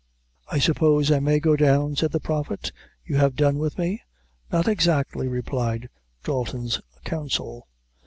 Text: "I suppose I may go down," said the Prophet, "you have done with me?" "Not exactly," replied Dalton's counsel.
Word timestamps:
"I 0.51 0.57
suppose 0.57 1.11
I 1.11 1.19
may 1.19 1.39
go 1.39 1.55
down," 1.55 1.95
said 1.95 2.11
the 2.11 2.19
Prophet, 2.19 2.71
"you 3.05 3.17
have 3.17 3.35
done 3.35 3.59
with 3.59 3.77
me?" 3.77 4.01
"Not 4.51 4.67
exactly," 4.67 5.27
replied 5.27 5.89
Dalton's 6.23 6.81
counsel. 7.05 7.67